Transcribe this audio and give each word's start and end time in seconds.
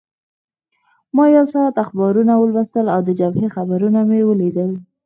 ما 1.15 1.25
یو 1.35 1.45
ساعت 1.53 1.75
اخبارونه 1.85 2.33
ولوستل 2.37 2.85
او 2.93 2.99
د 3.07 3.09
جبهې 3.19 3.47
خبرونه 3.55 3.99
مې 4.09 4.19
ولیدل. 4.29 4.71